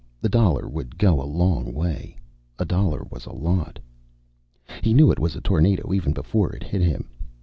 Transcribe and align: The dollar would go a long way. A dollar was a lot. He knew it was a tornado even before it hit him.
The 0.19 0.29
dollar 0.29 0.67
would 0.67 0.97
go 0.97 1.21
a 1.21 1.29
long 1.29 1.73
way. 1.75 2.17
A 2.57 2.65
dollar 2.65 3.05
was 3.11 3.27
a 3.27 3.31
lot. 3.31 3.77
He 4.81 4.95
knew 4.95 5.11
it 5.11 5.19
was 5.19 5.35
a 5.35 5.41
tornado 5.41 5.93
even 5.93 6.11
before 6.11 6.51
it 6.55 6.63
hit 6.63 6.81
him. 6.81 7.07